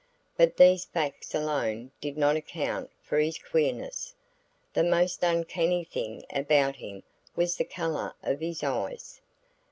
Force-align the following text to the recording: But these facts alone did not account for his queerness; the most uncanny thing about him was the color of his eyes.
But 0.35 0.57
these 0.57 0.85
facts 0.85 1.35
alone 1.35 1.91
did 2.01 2.17
not 2.17 2.35
account 2.35 2.89
for 3.03 3.19
his 3.19 3.37
queerness; 3.37 4.15
the 4.73 4.83
most 4.83 5.21
uncanny 5.23 5.83
thing 5.83 6.23
about 6.33 6.77
him 6.77 7.03
was 7.35 7.55
the 7.55 7.65
color 7.65 8.15
of 8.23 8.39
his 8.39 8.63
eyes. 8.63 9.21